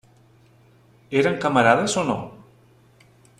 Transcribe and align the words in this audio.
Eren 1.19 1.37
camarades 1.45 1.97
o 2.03 2.07
no? 2.09 2.17